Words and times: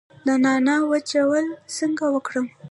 د 0.25 0.27
نعناع 0.43 0.81
وچول 0.91 1.45
څنګه 1.77 2.05
وکړم؟ 2.15 2.47